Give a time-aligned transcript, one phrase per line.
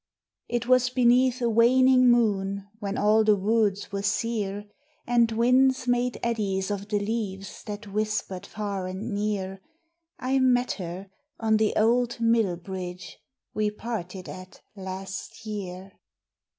[0.49, 4.65] It was beneath a waning moon when all the woods were sear,
[5.05, 9.61] And winds made eddies of the leaves that whispered far and near,
[10.17, 13.19] I met her on the old mill bridge
[13.53, 15.91] we parted at last year.